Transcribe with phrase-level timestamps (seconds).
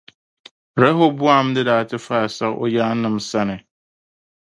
[0.81, 3.57] Rɛhɔbɔam ni daa ti faai siɣ’ o yaannim’ sani.